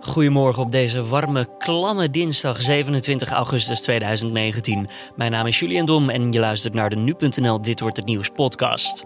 [0.00, 4.88] Goedemorgen op deze warme, klamme dinsdag 27 augustus 2019.
[5.16, 8.28] Mijn naam is Julian Dom en je luistert naar de Nu.nl Dit Wordt Het Nieuws
[8.28, 9.04] podcast.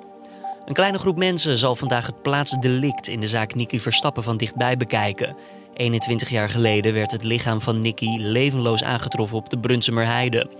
[0.64, 4.76] Een kleine groep mensen zal vandaag het plaatsdelict in de zaak Nicky Verstappen van dichtbij
[4.76, 5.36] bekijken.
[5.74, 10.50] 21 jaar geleden werd het lichaam van Nicky levenloos aangetroffen op de Brunsumer Heide.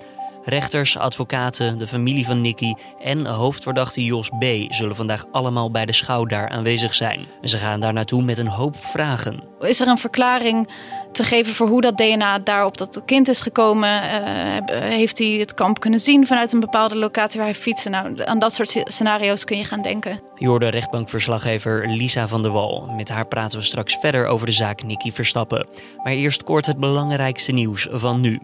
[0.44, 4.44] Rechters, advocaten, de familie van Nicky en hoofdverdachte Jos B.
[4.68, 7.26] zullen vandaag allemaal bij de schouw daar aanwezig zijn.
[7.40, 9.42] En ze gaan daar naartoe met een hoop vragen.
[9.60, 10.68] Is er een verklaring
[11.12, 13.88] te geven voor hoe dat DNA daar op dat kind is gekomen?
[13.88, 17.90] Uh, heeft hij het kamp kunnen zien vanuit een bepaalde locatie waar hij fietste?
[17.90, 20.20] Nou, aan dat soort scenario's kun je gaan denken.
[20.34, 22.88] Je hoorde rechtbankverslaggever Lisa van der Wal.
[22.96, 25.66] Met haar praten we straks verder over de zaak Nicky Verstappen.
[26.02, 28.40] Maar eerst kort het belangrijkste nieuws van nu.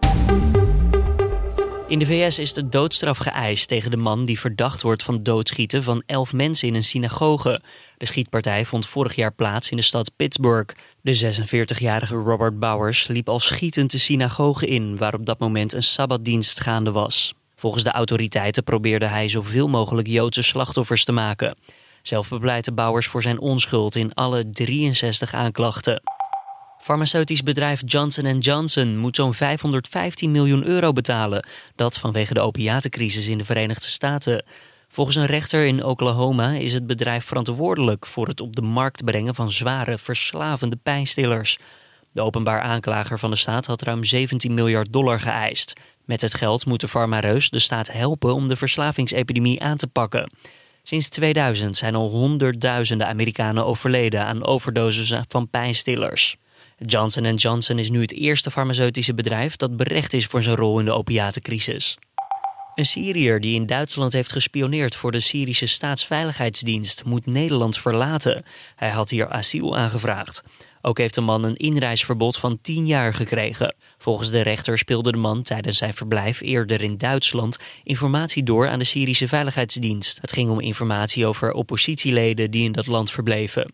[1.90, 5.82] In de VS is de doodstraf geëist tegen de man die verdacht wordt van doodschieten
[5.82, 7.60] van elf mensen in een synagoge.
[7.96, 10.74] De schietpartij vond vorig jaar plaats in de stad Pittsburgh.
[11.00, 15.82] De 46-jarige Robert Bowers liep al schietend de synagoge in, waar op dat moment een
[15.82, 17.34] sabbatdienst gaande was.
[17.56, 21.56] Volgens de autoriteiten probeerde hij zoveel mogelijk Joodse slachtoffers te maken.
[22.02, 26.02] Zelf bepleitte Bowers voor zijn onschuld in alle 63 aanklachten.
[26.80, 31.46] Farmaceutisch bedrijf Johnson Johnson moet zo'n 515 miljoen euro betalen.
[31.76, 34.44] Dat vanwege de opiatencrisis in de Verenigde Staten.
[34.88, 39.34] Volgens een rechter in Oklahoma is het bedrijf verantwoordelijk voor het op de markt brengen
[39.34, 41.58] van zware, verslavende pijnstillers.
[42.12, 45.72] De openbaar aanklager van de staat had ruim 17 miljard dollar geëist.
[46.04, 50.30] Met het geld moet de farmareus de staat helpen om de verslavingsepidemie aan te pakken.
[50.82, 56.36] Sinds 2000 zijn al honderdduizenden Amerikanen overleden aan overdoses van pijnstillers.
[56.86, 60.84] Johnson Johnson is nu het eerste farmaceutische bedrijf dat berecht is voor zijn rol in
[60.84, 61.98] de opiatencrisis.
[62.74, 68.44] Een Syriër die in Duitsland heeft gespioneerd voor de Syrische staatsveiligheidsdienst moet Nederland verlaten.
[68.76, 70.42] Hij had hier asiel aangevraagd.
[70.82, 73.74] Ook heeft de man een inreisverbod van 10 jaar gekregen.
[73.98, 78.78] Volgens de rechter speelde de man tijdens zijn verblijf eerder in Duitsland informatie door aan
[78.78, 80.20] de Syrische Veiligheidsdienst.
[80.20, 83.72] Het ging om informatie over oppositieleden die in dat land verbleven.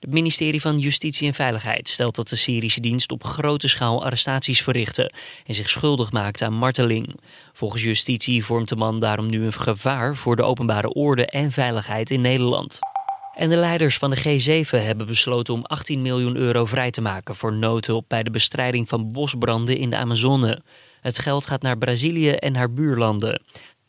[0.00, 4.62] Het ministerie van Justitie en Veiligheid stelt dat de Syrische dienst op grote schaal arrestaties
[4.62, 5.10] verrichtte
[5.46, 7.20] en zich schuldig maakte aan marteling.
[7.52, 12.10] Volgens justitie vormt de man daarom nu een gevaar voor de openbare orde en veiligheid
[12.10, 12.78] in Nederland.
[13.34, 17.34] En de leiders van de G7 hebben besloten om 18 miljoen euro vrij te maken
[17.34, 20.62] voor noodhulp bij de bestrijding van bosbranden in de Amazone.
[21.00, 23.42] Het geld gaat naar Brazilië en haar buurlanden.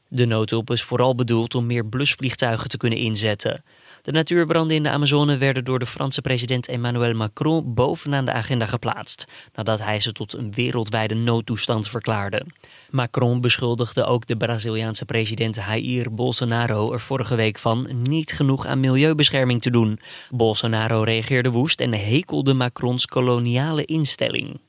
[0.10, 3.64] De noodhulp is vooral bedoeld om meer blusvliegtuigen te kunnen inzetten.
[4.02, 8.66] De natuurbranden in de Amazone werden door de Franse president Emmanuel Macron bovenaan de agenda
[8.66, 12.46] geplaatst, nadat hij ze tot een wereldwijde noodtoestand verklaarde.
[12.90, 18.80] Macron beschuldigde ook de Braziliaanse president Jair Bolsonaro er vorige week van niet genoeg aan
[18.80, 20.00] milieubescherming te doen.
[20.30, 24.60] Bolsonaro reageerde woest en hekelde Macrons koloniale instelling.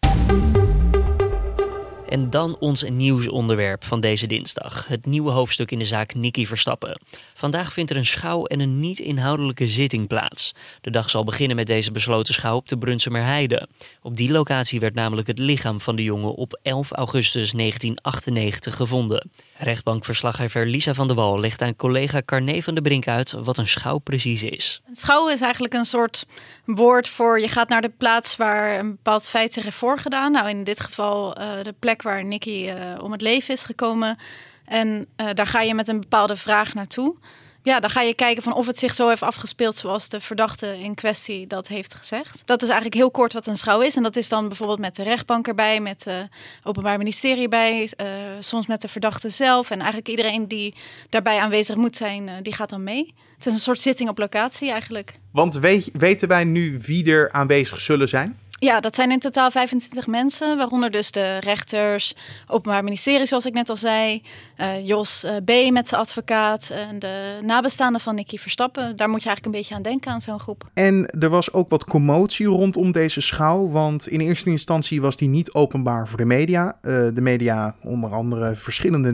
[2.09, 4.87] En dan ons nieuwsonderwerp van deze dinsdag.
[4.87, 7.01] Het nieuwe hoofdstuk in de zaak Nicky Verstappen.
[7.35, 10.55] Vandaag vindt er een schouw en een niet-inhoudelijke zitting plaats.
[10.81, 13.69] De dag zal beginnen met deze besloten schouw op de Brunsumer Heide.
[14.03, 19.31] Op die locatie werd namelijk het lichaam van de jongen op 11 augustus 1998 gevonden.
[19.59, 23.69] Rechtbankverslaggever Lisa van der Wal legt aan collega Carne van der Brink uit wat een
[23.69, 24.83] schouw precies is.
[24.87, 26.27] Een schouw is eigenlijk een soort
[26.65, 30.33] woord voor je gaat naar de plaats waar een bepaald feit zich heeft voorgedaan.
[30.33, 34.19] Nou, in dit geval uh, de plek waar Nicky uh, om het leven is gekomen.
[34.65, 37.17] En uh, daar ga je met een bepaalde vraag naartoe
[37.63, 40.79] ja, dan ga je kijken van of het zich zo heeft afgespeeld zoals de verdachte
[40.81, 42.43] in kwestie dat heeft gezegd.
[42.45, 43.97] Dat is eigenlijk heel kort wat een schouw is.
[43.97, 46.29] En dat is dan bijvoorbeeld met de rechtbank erbij, met het
[46.63, 48.07] Openbaar Ministerie bij, uh,
[48.39, 49.71] soms met de verdachte zelf.
[49.71, 50.75] En eigenlijk iedereen die
[51.09, 53.15] daarbij aanwezig moet zijn, uh, die gaat dan mee.
[53.37, 55.13] Het is een soort zitting op locatie eigenlijk.
[55.33, 55.59] Want
[55.93, 58.39] weten wij nu wie er aanwezig zullen zijn?
[58.61, 62.15] Ja, dat zijn in totaal 25 mensen, waaronder dus de rechters,
[62.47, 64.23] openbaar ministerie, zoals ik net al zei,
[64.61, 65.73] uh, Jos uh, B.
[65.73, 68.97] met zijn advocaat en de nabestaanden van Nicky Verstappen.
[68.97, 70.71] Daar moet je eigenlijk een beetje aan denken aan zo'n groep.
[70.75, 75.29] En er was ook wat commotie rondom deze schouw, want in eerste instantie was die
[75.29, 76.79] niet openbaar voor de media.
[76.83, 79.13] Uh, de media, onder andere verschillende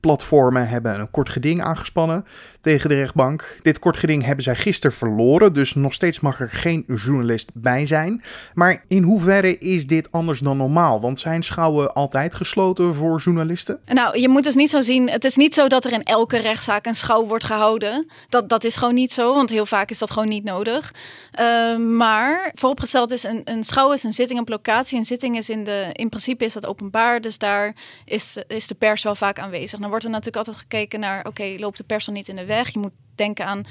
[0.00, 2.24] nieuwsplatformen, hebben een kort geding aangespannen
[2.60, 3.58] tegen de rechtbank.
[3.62, 7.86] Dit kort geding hebben zij gisteren verloren, dus nog steeds mag er geen journalist bij
[7.86, 8.22] zijn.
[8.54, 11.00] Maar in hoeverre is dit anders dan normaal?
[11.00, 13.78] Want zijn schouwen altijd gesloten voor journalisten?
[13.86, 15.10] Nou, je moet dus niet zo zien.
[15.10, 18.06] Het is niet zo dat er in elke rechtszaak een schouw wordt gehouden.
[18.28, 20.94] Dat, dat is gewoon niet zo, want heel vaak is dat gewoon niet nodig.
[21.40, 24.98] Uh, maar vooropgesteld is een, een schouw is een zitting op locatie.
[24.98, 25.86] Een zitting is in de.
[25.92, 29.78] In principe is dat openbaar, dus daar is, is de pers wel vaak aanwezig.
[29.86, 32.68] Dan wordt er natuurlijk altijd gekeken naar: oké, loopt de pers niet in de weg?
[32.68, 33.64] Je moet denken aan.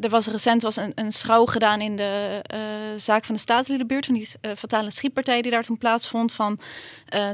[0.00, 2.40] er was recent was een, een schouw gedaan in de
[2.96, 6.32] zaak van de Staatsliedenbuurt, van die fatale schietpartij die daar toen plaatsvond.
[6.32, 6.58] Van,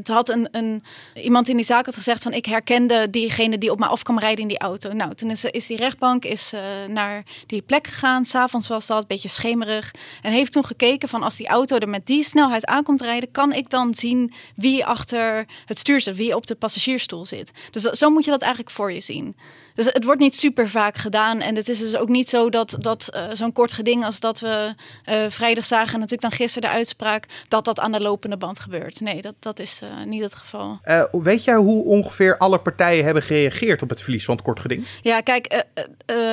[0.02, 3.70] toen had een, een, iemand in die zaak had gezegd van ik herkende diegene die
[3.70, 4.92] op me af kwam rijden in die auto.
[4.92, 6.52] Nou, toen is, is die rechtbank is,
[6.88, 8.24] naar die plek gegaan.
[8.24, 9.90] S'avonds was dat, een beetje schemerig.
[10.22, 13.52] En heeft toen gekeken van als die auto er met die snelheid aankomt rijden, kan
[13.52, 17.50] ik dan zien wie achter het stuur zit, wie op de passagiersstoel zit.
[17.70, 19.36] Dus zo moet je dat eigenlijk voor je zien.
[19.74, 21.40] Dus het wordt niet super vaak gedaan.
[21.40, 24.40] En het is dus ook niet zo dat, dat uh, zo'n kort geding als dat
[24.40, 24.74] we
[25.08, 28.58] uh, vrijdag zagen, en natuurlijk dan gisteren de uitspraak, dat dat aan de lopende band
[28.58, 29.00] gebeurt.
[29.00, 30.80] Nee, dat, dat is uh, niet het geval.
[31.12, 34.86] weet jij hoe ongeveer alle partijen hebben gereageerd op het verlies van het kort geding?
[35.02, 35.64] Ja, kijk,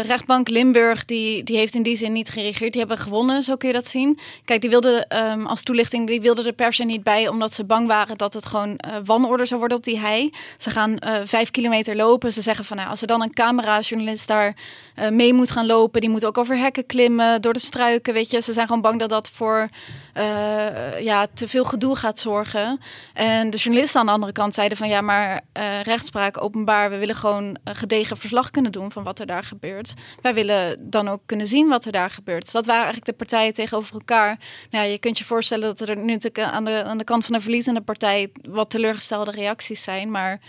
[0.06, 2.71] rechtbank Limburg die, die heeft in die zin niet gereageerd.
[2.71, 4.19] Die hebben gewonnen, zo kun je dat zien.
[4.45, 7.65] Kijk, die wilden um, als toelichting, die wilden de pers er niet bij, omdat ze
[7.65, 10.33] bang waren dat het gewoon wanorde zou worden op die hei.
[10.57, 12.33] Ze gaan vijf kilometer lopen.
[12.33, 14.56] Ze zeggen van, nou, als er dan een camerajournalist daar
[15.00, 16.02] uh, mee moet gaan lopen.
[16.02, 18.42] Die moet ook over hekken klimmen, door de struiken, weet je.
[18.42, 19.70] Ze zijn gewoon bang dat dat voor
[20.18, 22.80] uh, ja, te veel gedoe gaat zorgen.
[23.14, 26.90] En de journalisten aan de andere kant zeiden van ja, maar uh, rechtspraak openbaar.
[26.90, 29.94] We willen gewoon een gedegen verslag kunnen doen van wat er daar gebeurt.
[30.22, 32.42] Wij willen dan ook kunnen zien wat er daar gebeurt.
[32.42, 34.40] Dus dat waren eigenlijk de partijen tegenover elkaar.
[34.70, 37.36] Nou, je kunt je voorstellen dat er nu natuurlijk aan de, aan de kant van
[37.36, 40.12] de verliezende partij wat teleurgestelde reacties zijn.
[40.12, 40.40] Maar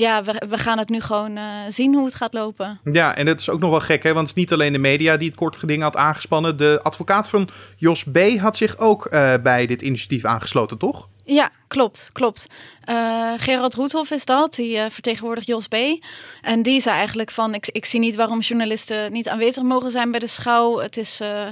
[0.00, 2.80] ja, we, we gaan het nu gewoon uh, zien hoe het gaat lopen.
[2.92, 4.12] Ja, en dat is ook nog wel gek, hè?
[4.12, 6.56] want het is niet alleen de media die het kort geding had aangespannen.
[6.56, 8.18] De advocaat van Jos B.
[8.38, 11.08] had zich ook uh, bij dit initiatief aangesloten, toch?
[11.24, 12.46] Ja, klopt, klopt.
[12.90, 15.74] Uh, Gerald Roethoff is dat, die uh, vertegenwoordigt Jos B.
[16.42, 20.10] En die zei eigenlijk van, ik, ik zie niet waarom journalisten niet aanwezig mogen zijn
[20.10, 20.78] bij de schouw.
[20.78, 21.46] Het is uh,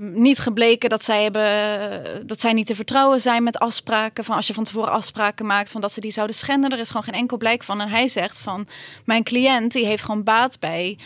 [0.00, 4.24] niet gebleken dat zij, hebben, dat zij niet te vertrouwen zijn met afspraken.
[4.24, 6.70] Van als je van tevoren afspraken maakt van dat ze die zouden schenden.
[6.70, 7.80] Er is gewoon geen enkel blijk van.
[7.80, 8.68] En hij zegt van,
[9.04, 10.98] mijn cliënt die heeft gewoon baat bij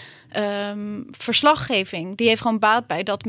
[0.70, 2.16] um, verslaggeving.
[2.16, 3.24] Die heeft gewoon baat bij dat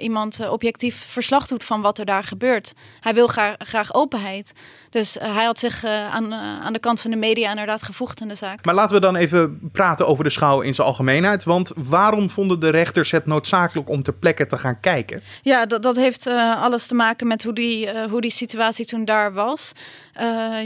[0.00, 2.74] iemand objectief verslag doet van wat er daar gebeurt.
[3.00, 4.52] Hij wil graag, graag openheid.
[4.90, 8.34] Dus hij had zich aan, aan de kant van de media inderdaad gevoegd in de
[8.34, 8.64] zaak.
[8.64, 11.44] Maar laten we dan even praten over de schouw in zijn algemeenheid.
[11.44, 15.20] Want waarom vonden de rechters het noodzakelijk om ter plekke te gaan kijken?
[15.42, 16.26] Ja, dat, dat heeft
[16.60, 19.72] alles te maken met hoe die, hoe die situatie toen daar was.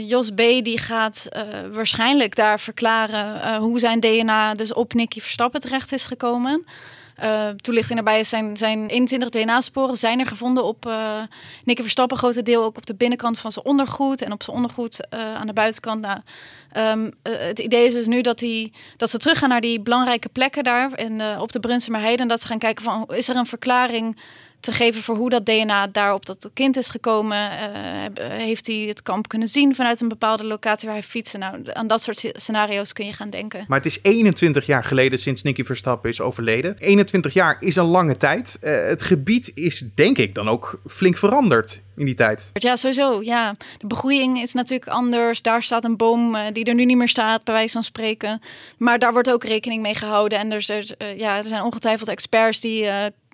[0.05, 0.37] Jos B.
[0.37, 1.29] die gaat
[1.71, 6.65] waarschijnlijk daar verklaren hoe zijn DNA dus op Nicky Verstappen terecht is gekomen.
[7.23, 11.21] Uh, toelichting daarbij zijn, zijn 21 DNA-sporen zijn er gevonden op uh,
[11.65, 15.33] Verstappen, grote deel ook op de binnenkant van zijn ondergoed en op zijn ondergoed uh,
[15.33, 16.01] aan de buitenkant.
[16.01, 16.19] Nou,
[16.77, 20.63] um, het idee is dus nu dat, die, dat ze teruggaan naar die belangrijke plekken
[20.63, 24.17] daar in, op de Brunsumerheide en dat ze gaan kijken van is er een verklaring
[24.63, 27.37] te geven voor hoe dat DNA daar op dat kind is gekomen.
[27.37, 31.39] Uh, heeft hij het kamp kunnen zien vanuit een bepaalde locatie waar hij fietsen?
[31.39, 33.65] Nou, aan dat soort scenario's kun je gaan denken.
[33.67, 36.75] Maar het is 21 jaar geleden sinds Nicky Verstappen is overleden.
[36.77, 38.57] 21 jaar is een lange tijd.
[38.61, 42.49] Uh, het gebied is denk ik dan ook flink veranderd in die tijd.
[42.53, 43.21] Ja, sowieso.
[43.21, 43.55] Ja.
[43.77, 45.41] De begroeiing is natuurlijk anders.
[45.41, 48.41] Daar staat een boom uh, die er nu niet meer staat, bij wijze van spreken.
[48.77, 50.39] Maar daar wordt ook rekening mee gehouden.
[50.39, 50.85] En er,
[51.17, 52.87] ja, er zijn ongetwijfeld experts die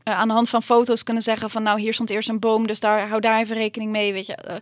[0.04, 2.80] aan de hand van foto's kunnen zeggen van nou hier stond eerst een boom, dus
[2.80, 4.14] daar hou daar even rekening mee.
[4.14, 4.56] Weet je, uh,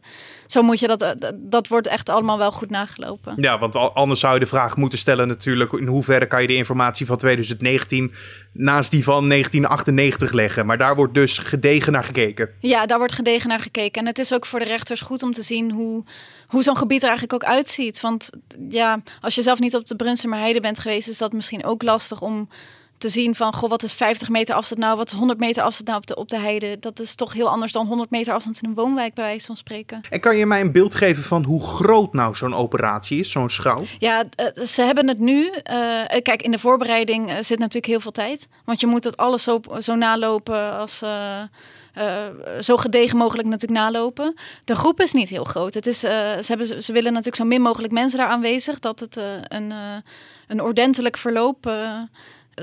[0.48, 3.34] zo moet je dat, uh, dat wordt echt allemaal wel goed nagelopen.
[3.38, 6.56] Ja, want anders zou je de vraag moeten stellen natuurlijk in hoeverre kan je de
[6.56, 8.14] informatie van 2019
[8.52, 10.66] naast die van 1998 leggen.
[10.66, 12.50] Maar daar wordt dus gedegen naar gekeken.
[12.60, 14.02] Ja, daar wordt gedegen naar gekeken.
[14.02, 16.04] En het is ook voor de rechters goed om te zien hoe,
[16.48, 18.02] hoe zo'n gebied er eigenlijk ook uitziet.
[18.02, 18.30] Want
[18.70, 21.84] ja, als je zelf niet op de Brunsumer Heide bent geweest, is dat misschien ook
[21.84, 22.50] lastig om
[22.98, 25.88] te zien van, goh, wat is 50 meter afstand nou, wat is 100 meter afstand
[25.88, 26.80] nou op de, op de heide.
[26.80, 29.58] Dat is toch heel anders dan 100 meter afstand in een woonwijk, bij wijze van
[29.58, 30.02] spreken.
[30.10, 33.50] En kan je mij een beeld geven van hoe groot nou zo'n operatie is, zo'n
[33.50, 33.84] schouw?
[34.00, 35.44] Ja, uh, ze hebben het nu.
[35.44, 35.52] Uh,
[36.22, 38.48] kijk, in de voorbereiding zit natuurlijk heel veel tijd.
[38.66, 41.02] Want je moet het alles zo, zo nalopen als...
[41.98, 44.34] Uh, zo gedegen mogelijk natuurlijk nalopen.
[44.64, 45.74] De groep is niet heel groot.
[45.74, 49.00] Het is, uh, ze, hebben, ze willen natuurlijk zo min mogelijk mensen daar aanwezig, dat
[49.00, 49.74] het uh, een,
[50.48, 51.72] een ordentelijk verloop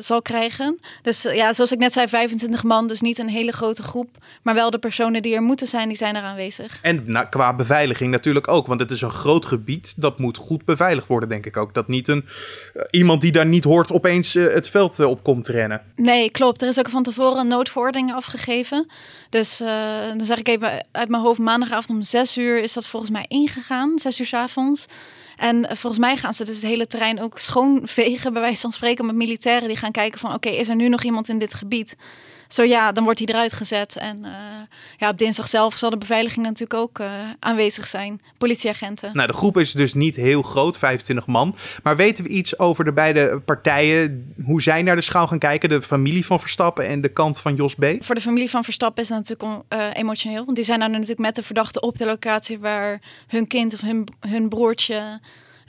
[0.03, 0.81] zal krijgen.
[1.03, 4.09] Dus eh, ja, zoals ik net zei, 25 man, dus niet een hele grote groep.
[4.43, 6.79] Maar wel de personen die er moeten zijn, die zijn er aanwezig.
[6.83, 9.95] En nou, qua beveiliging natuurlijk ook, want het is een groot gebied.
[9.97, 11.75] Dat moet goed beveiligd worden, denk ik ook.
[11.75, 12.25] Dat niet een,
[12.75, 15.83] uh, iemand die daar niet hoort opeens uh, het veld op komt rennen.
[15.97, 16.63] Nee, klopt.
[16.63, 18.87] Er is ook van tevoren een noodverordening afgegeven.
[19.31, 19.63] Dus
[20.17, 23.25] dan zeg ik even uit mijn hoofd, maandagavond om 6 uur is dat volgens mij
[23.29, 23.99] ingegaan.
[23.99, 24.87] 6 uur s avonds.
[25.37, 29.07] En volgens mij gaan ze dus het hele terrein ook schoonvegen, bij wijze van spreken,
[29.07, 31.97] met militairen die gaan kijken van oké, is er nu nog iemand in dit gebied?
[32.49, 33.97] Zo ja, dan wordt hij eruit gezet.
[33.97, 34.25] En
[34.97, 37.01] ja, op dinsdag zelf zal de beveiliging natuurlijk ook
[37.39, 38.21] aanwezig zijn.
[38.39, 39.11] Politieagenten.
[39.13, 41.57] Nou, de groep is dus niet heel groot, 25 man.
[41.83, 45.69] Maar weten we iets over de beide partijen, hoe zij naar de schouw gaan kijken?
[45.69, 47.85] De familie van Verstappen en de kant van Jos B?
[48.01, 49.63] Voor de familie van Verstappen is dat natuurlijk
[49.97, 50.45] emotioneel.
[50.45, 53.81] Want die zijn dan natuurlijk met de verdachte op de locatie waar hun kind of
[53.81, 55.21] hun, hun broertje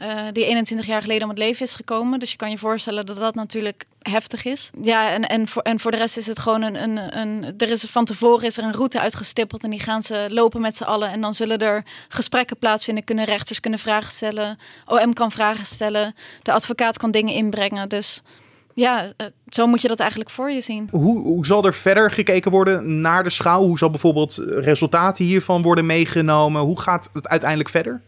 [0.01, 2.19] uh, die 21 jaar geleden om het leven is gekomen.
[2.19, 4.69] Dus je kan je voorstellen dat dat natuurlijk heftig is.
[4.81, 7.53] Ja, en, en, voor, en voor de rest is het gewoon een, een, een.
[7.57, 10.77] Er is van tevoren is er een route uitgestippeld en die gaan ze lopen met
[10.77, 11.09] z'n allen.
[11.09, 13.03] En dan zullen er gesprekken plaatsvinden.
[13.03, 14.57] Kunnen rechters kunnen vragen stellen.
[14.85, 16.15] OM kan vragen stellen.
[16.41, 17.89] De advocaat kan dingen inbrengen.
[17.89, 18.21] Dus
[18.73, 20.87] ja, eh, zo moet je dat eigenlijk voor je zien.
[20.91, 23.61] Hoe, hoe zal er verder gekeken worden naar de schouw?
[23.61, 26.61] Hoe zal bijvoorbeeld resultaten hiervan worden meegenomen?
[26.61, 28.01] Hoe gaat het uiteindelijk verder?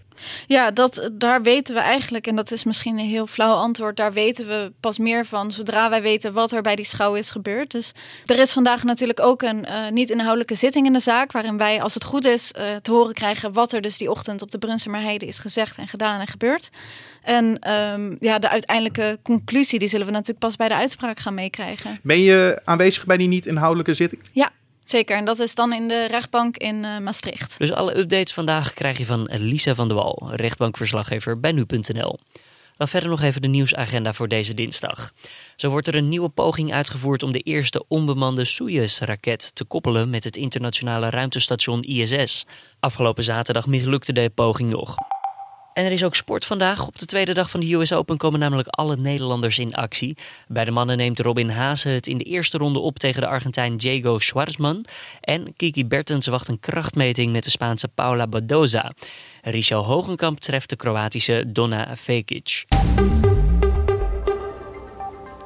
[0.48, 4.14] Ja, dat, daar weten we eigenlijk, en dat is misschien een heel flauw antwoord, daar
[4.14, 7.72] weten we pas meer van zodra wij weten wat er bij die schouw is gebeurd.
[7.72, 7.92] Dus
[8.26, 11.94] er is vandaag natuurlijk ook een uh, niet-inhoudelijke zitting in de zaak, waarin wij, als
[11.94, 15.26] het goed is, uh, te horen krijgen wat er dus die ochtend op de Brunsumerheide
[15.26, 16.70] is gezegd en gedaan en gebeurd.
[17.22, 21.34] En um, ja, de uiteindelijke conclusie, die zullen we natuurlijk pas bij de uitspraak gaan
[21.34, 22.00] meekrijgen.
[22.04, 24.22] Ben je aanwezig bij die niet-inhoudelijke zitting?
[24.34, 24.52] Ja,
[24.89, 27.56] Zeker, en dat is dan in de rechtbank in uh, Maastricht.
[27.58, 32.20] Dus alle updates vandaag krijg je van Lisa van der Wal, rechtbankverslaggever bij nu.nl.
[32.77, 35.12] Dan verder nog even de nieuwsagenda voor deze dinsdag.
[35.56, 40.24] Zo wordt er een nieuwe poging uitgevoerd om de eerste onbemande Soyuz-raket te koppelen met
[40.24, 42.46] het internationale ruimtestation ISS.
[42.79, 44.96] Afgelopen zaterdag mislukte de poging nog.
[45.78, 46.88] En er is ook sport vandaag.
[46.88, 50.18] Op de tweede dag van de US Open komen namelijk alle Nederlanders in actie.
[50.48, 53.78] Bij de mannen neemt Robin Haase het in de eerste ronde op tegen de Argentijn
[53.78, 54.86] Diego Schwartzman.
[55.22, 58.92] En Kiki Bertens wacht een krachtmeting met de Spaanse Paula Badoza.
[59.42, 62.66] Richel Hogenkamp treft de Kroatische Donna Vekic.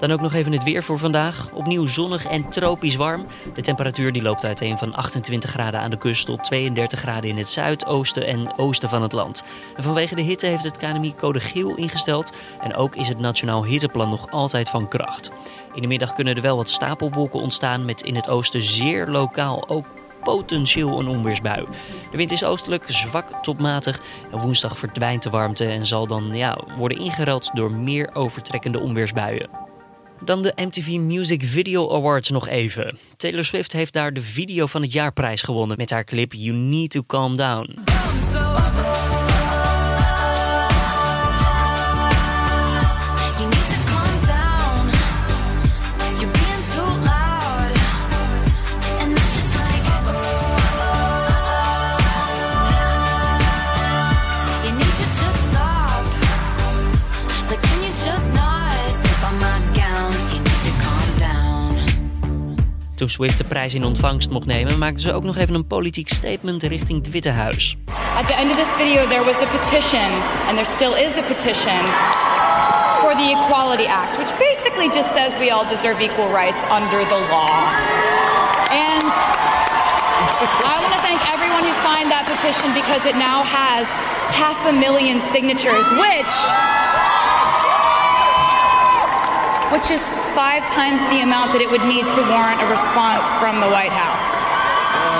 [0.01, 1.49] Dan ook nog even het weer voor vandaag.
[1.53, 3.25] Opnieuw zonnig en tropisch warm.
[3.53, 7.37] De temperatuur die loopt uiteen van 28 graden aan de kust tot 32 graden in
[7.37, 9.43] het zuidoosten en oosten van het land.
[9.77, 12.33] Vanwege de hitte heeft het KNMI code geel ingesteld.
[12.61, 15.31] En ook is het Nationaal Hitteplan nog altijd van kracht.
[15.73, 19.69] In de middag kunnen er wel wat stapelwolken ontstaan met in het oosten zeer lokaal
[19.69, 19.85] ook
[20.23, 21.65] potentieel een onweersbui.
[22.11, 24.01] De wind is oostelijk, zwak tot matig.
[24.31, 29.60] En woensdag verdwijnt de warmte en zal dan ja, worden ingeruild door meer overtrekkende onweersbuien.
[30.25, 32.97] Dan de MTV Music Video Awards nog even.
[33.17, 36.91] Taylor Swift heeft daar de video van het jaarprijs gewonnen met haar clip You Need
[36.91, 37.79] to Calm Down.
[63.01, 66.09] Toen Swift de prijs in ontvangst mocht nemen, maakten ze ook nog even een politiek
[66.09, 67.77] statement richting het Witte Huis.
[68.17, 70.09] At the end of this video there was a petition
[70.47, 71.81] and there still is a petition
[73.01, 77.19] for the Equality Act, which basically just says we all deserve equal rights under the
[77.33, 77.55] law.
[78.69, 79.11] And
[80.71, 83.85] I want to thank everyone who signed that petition because it now has
[84.43, 86.33] half a million signatures, which
[89.71, 90.01] which is
[90.35, 93.95] five times the amount that it would need to warrant a response from the White
[94.03, 94.27] House.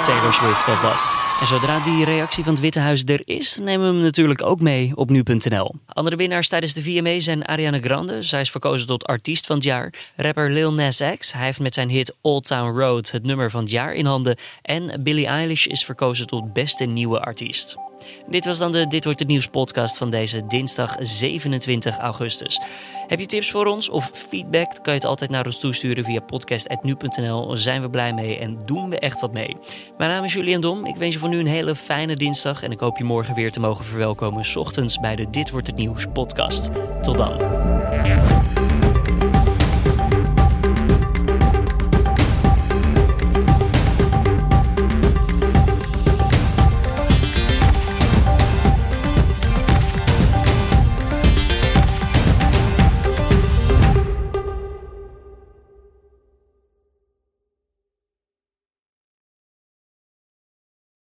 [0.05, 1.08] Taylor Swift was dat.
[1.41, 4.62] En zodra die reactie van het Witte Huis er is, nemen we hem natuurlijk ook
[4.62, 5.75] mee op nu.nl.
[5.88, 8.22] Andere winnaars tijdens de VMA zijn Ariana Grande.
[8.22, 9.93] Zij is verkozen tot artiest van het jaar.
[10.15, 11.34] Rapper Lil Nas X.
[11.34, 14.36] Hij heeft met zijn hit Old Town Road het nummer van het jaar in handen.
[14.62, 17.90] En Billie Eilish is verkozen tot beste nieuwe artiest.
[18.27, 22.62] Dit was dan de Dit wordt het nieuws podcast van deze dinsdag 27 augustus.
[23.08, 24.70] Heb je tips voor ons of feedback?
[24.81, 27.58] Kan je het altijd naar ons toesturen via podcast.nu.nl.
[27.58, 29.58] Zijn we blij mee en doen we echt wat mee.
[29.98, 30.86] Mijn naam is Julian Dom.
[30.86, 33.51] Ik wens je voor nu een hele fijne dinsdag en ik hoop je morgen weer
[33.51, 34.46] te mogen verwelkomen.
[34.46, 36.70] S ochtends bij de Dit wordt het nieuws podcast.
[37.01, 37.39] Tot dan.